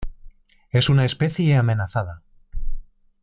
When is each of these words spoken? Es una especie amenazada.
Es 0.71 0.89
una 0.89 1.05
especie 1.05 1.55
amenazada. 1.55 2.23